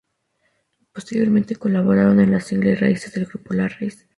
[0.93, 4.07] Posteriormente colaboraron en el single "Raíces" del grupo "La Raíz".